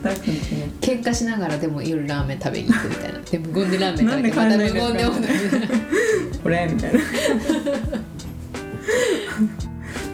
[0.03, 3.19] 大好きですね喧嘩しながらでも夜ラーメン食べに行くみたいな。
[3.19, 5.27] で無言でラーメン食べてまた無言で
[6.43, 6.69] これ？
[6.71, 6.99] みたいな。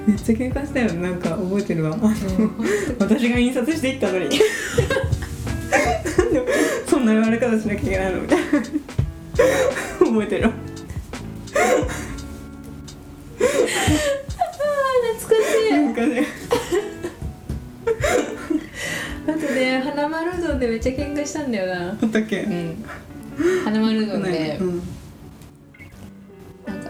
[0.08, 1.96] めっちゃ喧嘩したよなんか覚えてるわ。
[1.96, 2.10] あの
[2.98, 4.30] 私が印刷していったのに。
[4.30, 4.30] なん
[6.34, 6.46] で
[6.88, 8.22] そんな言われ方しなきゃいけないの？
[8.22, 8.46] みたいな。
[10.00, 10.54] 覚えてるわ。
[15.12, 16.39] 懐かしい
[19.30, 21.90] あとね花丸うどんでめっちゃ喧嘩したんだよな。
[21.90, 22.86] あったっけ、うん。
[23.64, 24.82] 花丸うどんで、うん。
[26.66, 26.90] なんか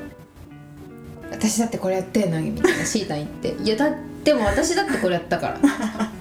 [1.32, 5.60] 「私だってこれやってんのに」みたいなシータン言って「いやだでも私だってこれやったから」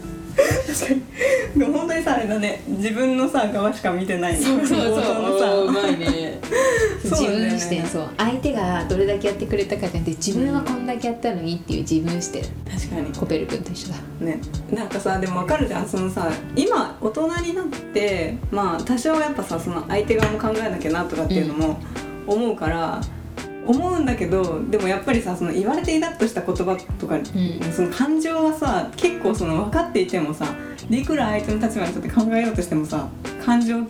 [0.66, 1.58] 確かに。
[1.58, 2.62] でも本当にさあれだね。
[2.66, 4.34] 自分のさ側しか見てない。
[4.37, 5.54] 冒頭のさ。
[5.54, 6.40] うまいね。
[7.02, 7.48] そう自なんだよね。
[7.50, 8.08] 分視点そう。
[8.16, 12.42] 相手がどれだけやってくれたかじゃなくて自分はこんだけやったのにっていう自分視点。
[12.42, 13.12] 確かに。
[13.12, 13.96] コペル君と一緒だ。
[14.20, 14.40] ね。
[14.72, 21.80] なんかさでも分かるじゃんそのさ今大人になってまあ多少やっぱさその相手側も考えなきゃなとかっていうのも
[22.26, 23.00] 思うから、
[23.68, 27.24] 思うんだけどでもやっぱりさその言われてイラッとした言葉とか、ん。
[27.70, 30.46] その感情はさ結構その分かっていてもさ
[30.90, 33.09] いくら相手の立場に立って考えようとしてもさ
[33.44, 33.81] 感情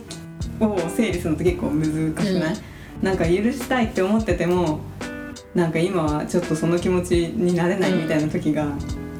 [0.59, 1.85] を整理するのって結構難
[2.25, 2.57] しくない、
[3.01, 4.81] なんか許したいって思ってても
[5.55, 8.67] なんか今はちょっとその気持ちになれないみたいな時が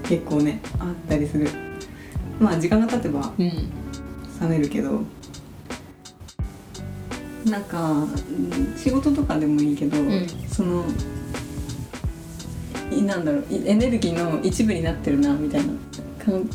[0.04, 1.48] 結構ねあったりする。
[2.38, 3.50] まあ時間が経てばうん。
[4.42, 5.02] 冷めるけど
[7.46, 10.28] なんかうん仕事とかでもいいけど、ん。
[10.48, 10.84] その
[12.92, 15.74] いなんだろういエネルギーの一部になってるなみたいな。
[16.24, 16.50] かん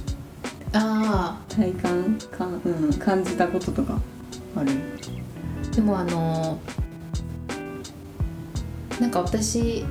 [0.73, 4.01] あ体感か、うん、感じたこととか
[4.57, 4.73] ある？
[5.73, 9.85] あでもあのーなんか私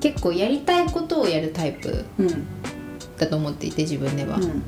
[0.00, 2.46] 結構やりたいことをやるタイプうん
[3.18, 4.62] だと思っていて自分では、うん。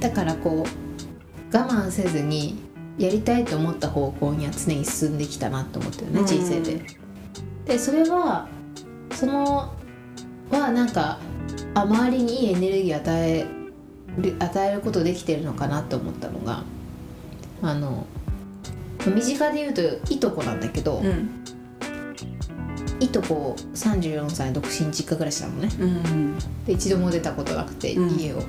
[0.00, 2.58] だからこう我慢せずに
[3.00, 6.26] やりたいと思った方向には常に進んできたなと思ってるね、うん。
[6.26, 6.84] 人生で。
[7.64, 8.46] でそれは
[9.12, 9.72] その
[10.50, 11.18] はなんか
[11.74, 13.46] あ周りにいいエネルギー与え
[14.20, 16.62] る与えることできてるのかなと思ったのが
[17.62, 18.06] あの
[19.06, 21.30] 身近で言うといとこなんだけど、うん。
[23.00, 25.70] いとこ34歳独身実家暮らしなのね。
[25.80, 26.38] うん。
[26.66, 28.20] で一度も出たことなくて、うん。
[28.20, 28.42] 家を。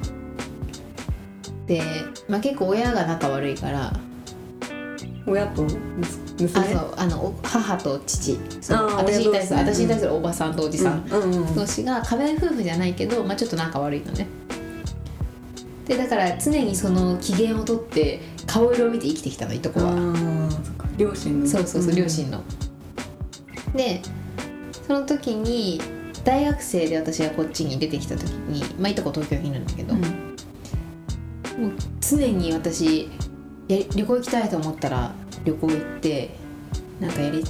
[1.68, 1.82] で、
[2.28, 3.94] まあ、結構親が仲悪いから
[5.26, 6.76] 親と娘？
[6.98, 8.40] あのお母と父。
[8.98, 11.06] 私に対する私に対するおばさんとおじさん。
[11.56, 14.28] 同士が仮面夫婦じゃないけど、まあ、ちょっと仲悪いのね。
[15.88, 19.94] でだから常にその機嫌をとって顔色を見て生きてきたのいとこは、
[20.98, 21.48] 両親の。
[21.48, 22.44] そうそうそう両親の、
[23.76, 24.02] で
[24.88, 25.82] その時に
[26.24, 30.02] 大学生で私がこっちに出てきた時にまあいとこ東京にいるんだけど、うん。
[30.02, 30.08] も
[31.68, 33.10] う常に私や
[33.80, 35.14] 旅行行きたいと思ったら
[35.46, 36.36] 旅行行って
[37.00, 37.44] なんかやり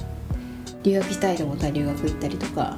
[0.82, 2.76] 留学したいと思ったら留学行ったりとか。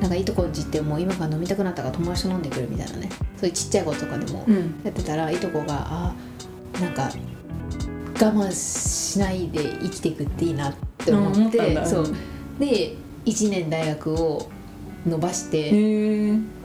[0.00, 3.08] なんかいいとこんちってもう今から飲みたくなったから友達と飲んでくるみたいなね。
[3.36, 4.80] そういうちっちゃい子とかでもうん。
[4.84, 6.14] やってたらいとこがあ
[6.80, 7.10] なんか
[8.20, 12.06] 我慢しないで生きていくっていいなって思って、そう。
[12.60, 14.48] で1年大学を
[15.06, 15.70] 伸ばして、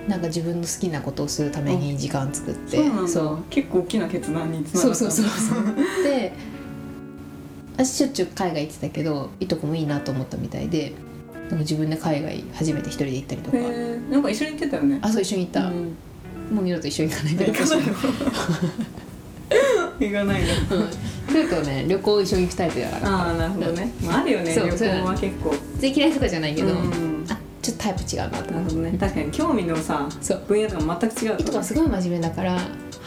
[0.08, 2.78] なんか自分の好きなことをするために時間作って。
[3.08, 4.96] そう結構大きな決断につながった。
[4.96, 6.04] そうそうそうそう。
[6.04, 6.34] で
[7.78, 10.94] 私しょっちゅう海外行ってたけどいとこもいいなと思ったみたいで
[11.34, 15.00] なんか自分で海外初めて一人で行ったりとか、なんか一緒に行ってたよね。
[15.02, 15.98] あそう一緒に行った、うん。
[16.52, 17.80] もう二度と一緒に行かないで行かない。
[17.80, 17.94] の
[20.00, 20.48] 行かないの。
[20.78, 20.90] うん。
[20.90, 23.16] ちょっとね旅行一緒に行きたいタイプだから。
[23.18, 24.54] ああなるほどね、まあ、あるよね。
[24.54, 25.56] そう旅行は結構。
[25.80, 26.78] 全然嫌いとかじゃないけど、うん。
[26.78, 26.82] あ
[27.72, 28.76] ちょっとタイプ違うなと思って。
[28.92, 28.98] ね。
[29.00, 30.08] 確かに興味のさ
[30.48, 32.58] 分野とか全く違ういとこはすごい真面目だから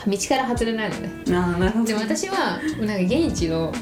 [0.06, 3.72] 道から外れないのねああなるほどでも私はなんか現地の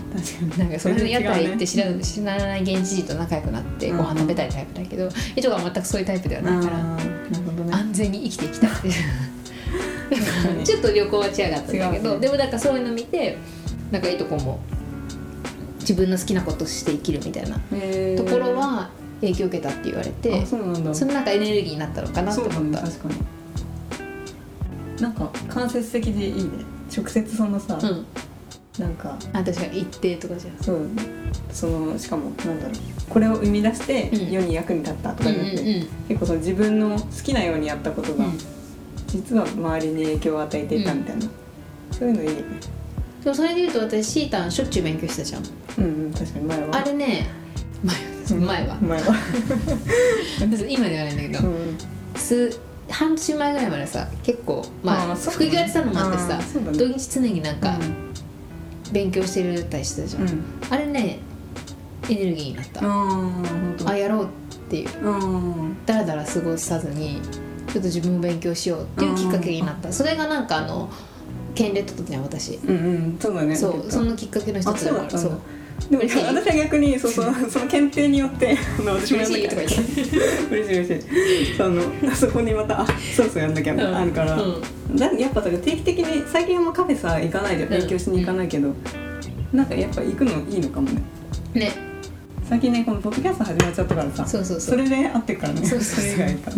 [0.56, 3.96] なんかその辺の屋台行って知ら,、ね知らない現地人と仲良くなってうん。
[3.96, 7.04] ご飯食べたいタイプだけど、いとこは全くそういうタイプではないから、なる
[7.44, 7.72] ほどね。
[7.72, 8.94] 安全に生きていきたいっていう。
[10.10, 10.64] 確かに。
[10.64, 12.20] ちょっと旅行は違かったんだけど、ね。
[12.20, 13.38] でもなんかそういうの見て
[13.90, 14.60] なんかいいとこも
[15.80, 18.90] 自分の好きなことをして生きるみたいなところは
[19.22, 20.94] 影響を受けたって言われてあそうなんだ。
[20.94, 22.60] そのなんかエネルギーになったのかなと思った。
[22.60, 25.02] ね確かに。
[25.02, 26.50] なんか間接的でいいね。
[26.94, 28.06] 直接そのさ、うん。
[28.78, 30.56] なんか私が一定とかじゃん。
[30.62, 30.88] そう。
[31.52, 32.74] そのしかもなんだろう。
[33.08, 34.32] これを生み出してうん。
[34.32, 38.38] 世に役に立ったとかうんうんじゃなくて、結構その自分の好きなようにやったことが、うん。
[39.06, 41.26] 実は周りに影響を与えていたみたいな、
[41.90, 42.44] そういうのいいね。
[43.22, 45.42] でもそれで言うと私シータンしょっちゅう勉強してたじゃん。
[45.78, 46.76] うんうん確かに前は。
[46.76, 47.26] あれね
[47.84, 48.76] 前前は。
[48.80, 49.14] 前は、
[50.68, 51.78] 今ではないんだけど、うん
[52.14, 52.50] 数
[52.90, 56.44] 半年前ぐらいまでさ結構まああ副業やってたのもあってさね。
[56.72, 57.78] 土日常になんか
[58.92, 61.18] 勉強してるたりしてたじゃん、うん、うん、あれね
[62.10, 64.28] エネルギーになった、あやろうっ
[64.68, 65.08] ていう。
[65.08, 65.38] う
[65.70, 67.20] んだらだら過ごさずに
[67.68, 69.92] ちょっと自分も勉強しようっていうきっかけになった。
[69.92, 70.90] それがなんかあの
[71.54, 72.56] 県レッドとじゃん私。
[72.56, 72.78] うんう
[73.14, 73.56] んそうだね。
[73.56, 75.18] そうそのきっかけの一あつだったんだ。
[75.18, 75.40] そう
[75.90, 80.02] でも私は逆にそうそう その検定によってあの私もやんなきゃとか言って。
[80.50, 81.56] 嬉しい嬉しい。
[81.56, 81.82] その
[82.14, 84.96] そこにまたあそろそろやんなきゃあるから、うん。
[84.96, 87.68] だやっぱ定期的に最近はもうカフェさ行かないでん。
[87.68, 88.74] 勉強しに行かないけど、
[89.52, 91.02] なんかやっぱ行くのいいのかもね。
[91.54, 91.72] ね。
[92.48, 94.26] 最近ねこのポッドキャスト始まっちゃったからさ。
[94.26, 94.78] そうそうそう。
[94.78, 95.66] れで合ってるからね。
[95.66, 96.18] そうそうそう。
[96.18, 96.50] れ以外か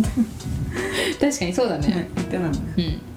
[1.19, 1.87] 確かにそうだね。
[1.87, 2.73] ね言ってないもんね。
[2.77, 3.14] うん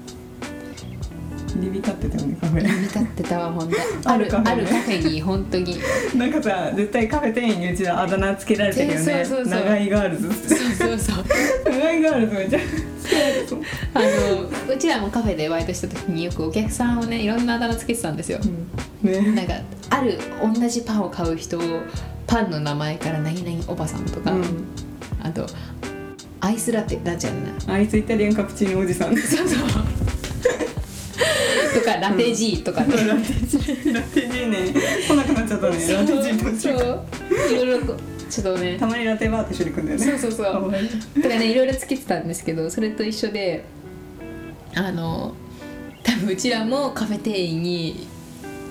[1.55, 2.63] 入り浸ってたよねカフェ。
[2.63, 3.69] 見立ってたわ本
[4.03, 4.51] 当ああるるカフェね。
[4.51, 5.77] あるカフェに本当に。
[6.15, 9.03] なんかさ絶対カフェ店員にうちはあだ名つけられてるよね。
[9.03, 9.59] そうそうそう。
[9.59, 11.25] 長いガールズそうそうそう。
[11.65, 12.59] 長いガールズめっちゃ
[13.93, 18.39] あのうちらもカフェでバイトした時によくお客さんをねいろんなあだ名つけてたんですよ。
[19.01, 19.21] ね。
[19.31, 19.53] なんか
[19.89, 21.61] ある同じパンを買う人を
[22.27, 24.45] パンの名前から何々おばさんとか、うん。
[25.21, 25.47] あと
[26.41, 29.17] アイスラテなっちゃうねあいつイタリアンカプチーノおじさん。
[29.17, 29.67] そうそう
[31.73, 34.73] とかラテ G とかね、ラテジラテジね。
[35.07, 35.75] 来なくなっちゃったね。
[35.93, 37.95] ラテジとそうそういろいろ
[38.29, 38.77] ちょっとね。
[38.79, 40.05] たまにラテバーって一緒に行くんだよね。
[40.05, 41.21] そうそうそう。
[41.21, 43.65] とかねいろいろつけてたんですけどそれと一緒で
[44.75, 45.33] あの
[46.03, 48.07] 多分うちらもカフェ店員に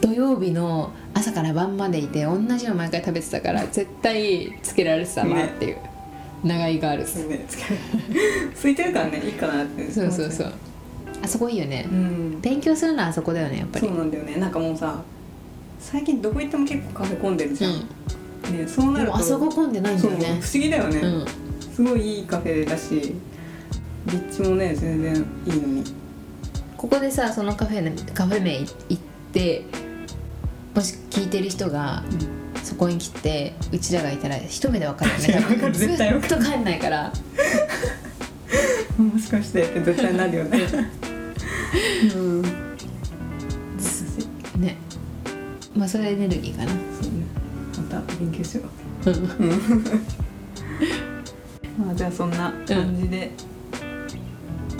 [0.01, 5.79] 土曜日の朝から晩までいて同じの毎回食べてたから絶対つけられてたなっていう、
[6.45, 7.77] 長いガールズね疲れ
[8.55, 10.53] 空いてるからねいいかなってそうそうそう
[11.23, 11.87] あそこいいよね。
[11.91, 12.41] うん。
[12.41, 13.87] 勉強するのはあそこだよねやっぱり。
[13.87, 14.37] そうなんだよね。
[14.37, 15.03] なんかもうさ
[15.81, 18.59] 最近どこ行っても結構カフェ混んでるじゃん、うん。
[18.59, 20.27] ねそうなるとあそこ混んでないんだよね。
[20.27, 21.27] 不思議だよね、うん。
[21.75, 23.15] すごいいいカフェだし
[24.07, 25.15] 立地もね全然
[25.47, 25.85] いいのに。
[26.77, 28.99] ここでさそのカフェねカフェ名行っ
[29.33, 29.65] て
[30.75, 32.05] もし聞いてる人が
[32.63, 35.43] そこに来てうちらがいたら一目で分かるよね。
[35.43, 35.59] 多わかる。
[35.59, 37.13] 分絶対と帰んないから
[38.99, 40.59] もしかしてって絶対なるよね？
[42.15, 42.43] うん。
[44.61, 44.77] ね。
[45.77, 46.71] まあそれエネルギーかな。
[46.71, 46.75] そ
[47.09, 47.25] うね。
[47.77, 48.63] また勉強しよ
[49.07, 49.11] う。
[49.11, 49.13] ん。
[49.13, 49.19] う、
[51.87, 53.31] まあじゃあそんな感じで、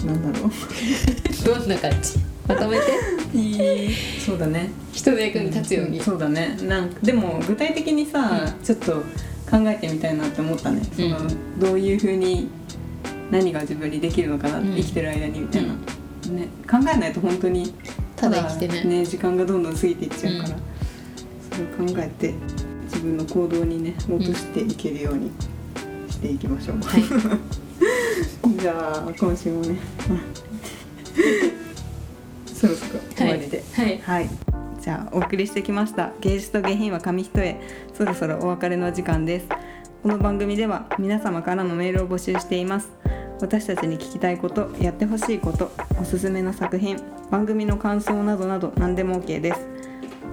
[0.05, 0.51] なんだろう。
[1.45, 2.19] どんな感じ？
[2.49, 2.85] まとめて。
[4.25, 4.71] そうだね。
[4.93, 6.57] 人の役に立つように、そうだね。
[6.63, 8.95] なんかでも具体的にさ、ちょっと
[9.49, 11.19] 考えてみたいなって思ったね、その
[11.59, 12.49] どういうふうに
[13.31, 14.75] 何が自分にできるのかな、うん。
[14.75, 15.79] 生きてる間にみたいな、ね、
[16.69, 17.75] 考えないと本当に
[18.17, 18.85] ただ生きてね。
[18.85, 20.57] ね時間がどんどん過ぎていっちゃうから、うん。
[21.77, 22.35] それを考えて
[22.85, 25.31] 自分の行動にね戻していけるように
[26.11, 27.05] していきましょう、はい。
[28.59, 29.77] じゃあ今週もね
[32.47, 33.63] そろそろ終わりで。
[33.75, 33.99] はい。
[33.99, 34.31] はい、
[34.81, 36.13] じゃあお送りしてきました。
[36.21, 37.57] 芸術と下品は紙一重。
[37.95, 39.47] そろそろお別れの時間です。
[40.01, 42.89] この番組では皆様からのメールを募集しています
[43.41, 45.71] 私たちに聞きたいことやってほしいこと
[46.01, 46.97] おすすめの作品
[47.31, 49.61] 番組の感想などなど何でも OK です。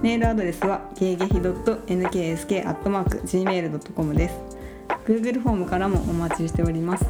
[0.02, 4.34] メールアドレスはゲゲヒ .nksk.gmail.com です。
[5.06, 7.06] Google フォームからもお待ちしております。